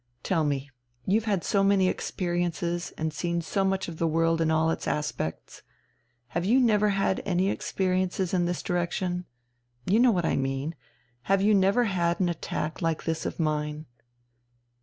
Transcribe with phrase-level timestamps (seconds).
[0.23, 0.71] Tell me
[1.05, 4.87] you've had so many experiences and seen so much of the world in all its
[4.87, 5.61] aspects
[6.29, 9.25] have you never had any experiences in this direction?
[9.85, 10.73] You know what I mean
[11.29, 13.85] have you never had an attack like this of mine?"